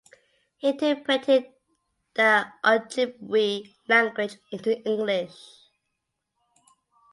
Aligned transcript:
He 0.57 0.67
interpreted 0.69 1.53
the 2.15 2.47
Ojibwe 2.63 3.71
language 3.87 4.35
into 4.51 4.83
English. 4.83 5.37